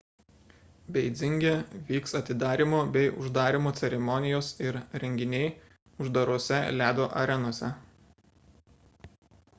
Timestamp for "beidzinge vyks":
0.95-2.15